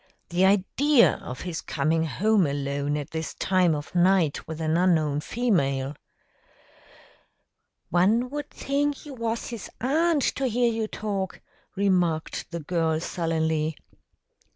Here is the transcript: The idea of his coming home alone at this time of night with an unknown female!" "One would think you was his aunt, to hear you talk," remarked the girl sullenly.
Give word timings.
The 0.29 0.45
idea 0.47 1.17
of 1.21 1.41
his 1.41 1.61
coming 1.61 2.05
home 2.05 2.47
alone 2.47 2.97
at 2.97 3.11
this 3.11 3.35
time 3.35 3.75
of 3.75 3.93
night 3.93 4.47
with 4.47 4.59
an 4.59 4.75
unknown 4.75 5.19
female!" 5.21 5.93
"One 7.91 8.31
would 8.31 8.49
think 8.49 9.05
you 9.05 9.13
was 9.13 9.49
his 9.49 9.69
aunt, 9.79 10.23
to 10.37 10.47
hear 10.47 10.71
you 10.73 10.87
talk," 10.87 11.39
remarked 11.75 12.49
the 12.49 12.61
girl 12.61 12.99
sullenly. 12.99 13.77